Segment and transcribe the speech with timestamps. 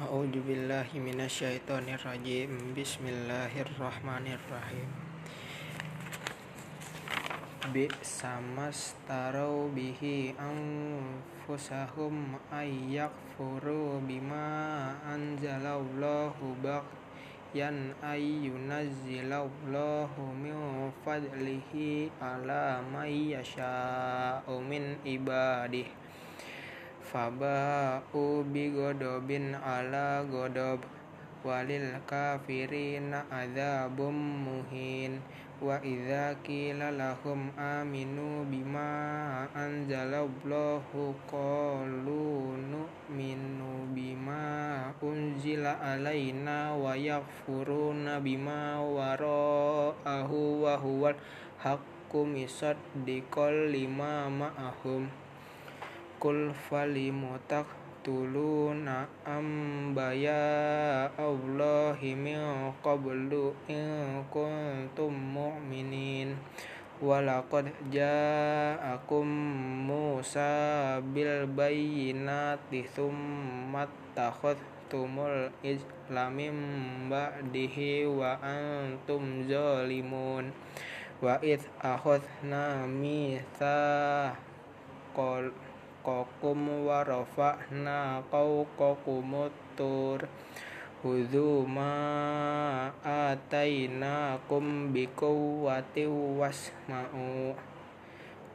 [0.00, 2.72] A'udzu billahi minasyaitonir rajim.
[2.72, 4.88] Bismillahirrahmanirrahim.
[7.76, 24.96] Bi samastarau bihi anfusahum ayyakfuru bima anzalallahu baghyan ayyunazzilallahu min fadlihi ala may yasha'u min
[25.04, 26.00] ibadihi
[27.12, 30.80] faba'u bigodobin ala godob
[31.44, 34.16] walil kafirina adzabum
[34.48, 35.20] muhin.
[35.62, 48.82] Wa idza qila lahum aminu bima anzalallahu qalu nu'minu bima unzila alaina wa yakfuruna bima
[48.82, 51.14] wara'ahu wa huwal
[51.62, 55.06] haqqu misaddiqal lima ma'ahum
[56.22, 57.66] Kul falimutak
[58.06, 60.38] tuluna ambaya
[61.18, 66.38] Allahi min qablu in kuntum mu'minin.
[67.02, 69.26] Walaqad ja'akum
[69.90, 76.54] Musa bil bayyinati thumma takhadtumul ijla min
[77.10, 80.54] ba'dihi wa antum zalimun.
[81.18, 84.30] Wa idh akhadna mitsaqal
[85.18, 85.71] fawqakum
[86.02, 90.26] wa rafa'na fawqakumut tur
[91.02, 97.58] Hudhu ma atainakum biquwwati wasma'u.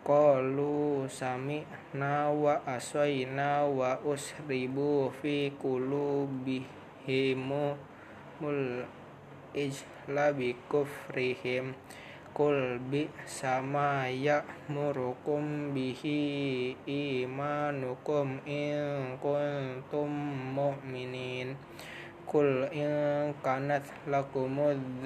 [0.00, 6.64] Qalu sami'na wa aswayna wa usribu fi qulubihimul
[9.52, 12.09] ijla bikufrihim Qul
[12.90, 20.10] bi sama ya'murukum bihi imanukum in kuntum
[20.54, 21.56] mu'minin.
[22.24, 25.02] Qul in kanat lakumud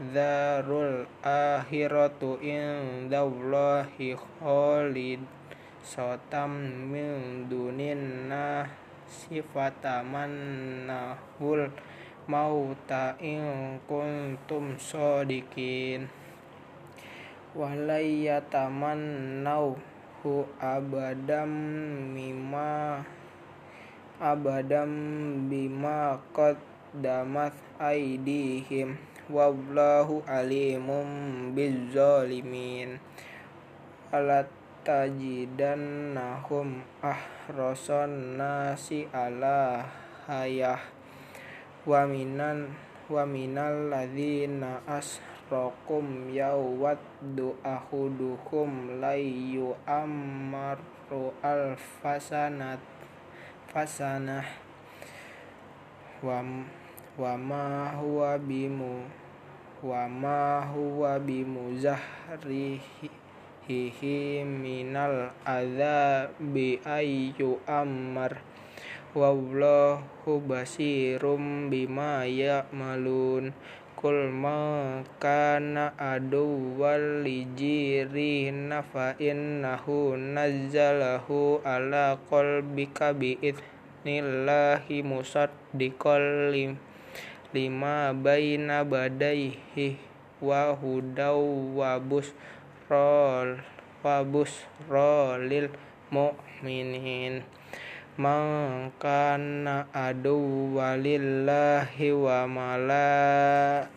[0.00, 5.20] darul akhiratu indallahi khalid
[5.84, 6.56] sotam
[6.88, 11.68] min dunin nasi fatamannahul
[12.24, 16.08] mauta in kuntum sodikin
[17.54, 21.50] walayyatamannauhu abadam
[22.14, 23.02] mimma
[24.20, 24.92] abadam
[25.48, 29.00] bima qaddamat aydihim.
[29.30, 31.06] Wallahu alimum
[31.54, 32.98] bizzalimin
[34.10, 34.50] alat
[34.82, 39.86] tajidannahum ahrasan nasi ala
[40.26, 40.82] hayah.
[41.86, 42.74] Wa minan
[43.06, 44.82] wa minal ladzina
[45.50, 52.78] asrakum yawaddu ahuduhum layu ammaru alfasanat
[53.74, 54.46] fasanah.
[56.22, 56.38] Wa
[57.18, 59.10] wa ma huwa bimu
[59.82, 63.10] wa ma huwa bimuzahrihi
[64.46, 68.38] minal adzabi ayyu ammar
[69.14, 73.50] wallahu basirum bima ya'malun
[74.00, 86.48] Kul ma kana aduwwal lijirina fa innahu nazzalahu ala qalbika bi'idnillahi musaddiqal
[87.52, 90.00] lima baina badaihi
[90.40, 91.36] wa hudaw
[91.76, 93.60] wa busrol
[94.00, 95.68] wa busra lil
[96.08, 97.44] mu'minin
[98.20, 103.88] man kana aduwwa lillahi wa malaikatihi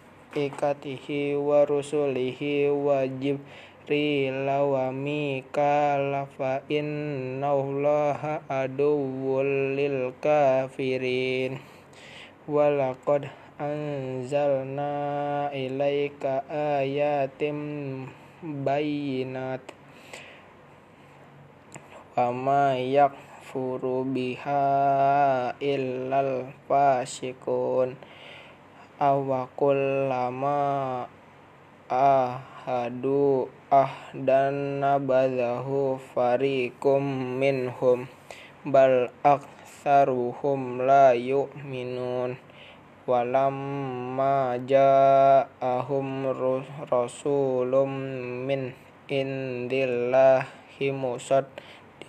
[1.35, 11.59] wa rusulihi wa jibril wa mikala fa innallaha aduwwul lil kafirin.
[12.47, 13.27] Walaqad
[13.59, 18.07] anzalna ilaika ayatim
[18.39, 19.67] bayyinat.
[22.15, 27.99] Wa ma yak yakfuru biha illal fasikun
[28.95, 31.03] awakul lama
[31.91, 38.07] ahadu ahdan nabadahu farikum minhum.
[38.63, 42.39] Bal aktsaruhum la yu'minun.
[43.03, 46.31] Walamma ja'ahum
[46.87, 47.91] rasulum
[48.47, 48.71] min
[49.11, 51.43] indillahi musad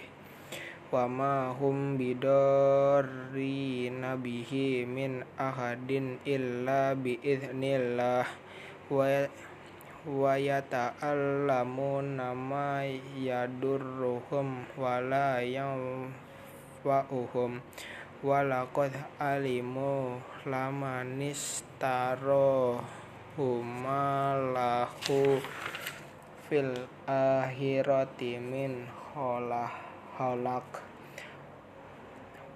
[0.95, 8.31] Wa ma hum bidarrina bihi min ahadin illa bi idznillah
[8.87, 9.27] wa
[10.05, 12.81] wa yata'allamuna ma
[13.17, 17.61] yadurruhum wa la yanfa'uhum.
[18.21, 22.77] Wa laqad alimu lamanistaro
[23.37, 25.41] huma lahu
[26.45, 29.73] fil akhirati min kholah
[30.13, 30.85] kholak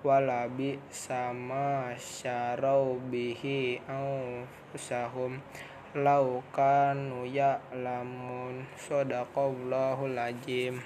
[0.06, 5.42] walabi sama syarau bihi anfusahum
[5.96, 10.84] law kanu ya'lamun sadaqallahul azim